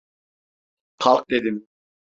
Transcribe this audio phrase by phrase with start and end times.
[0.97, 1.67] Kalk dedim!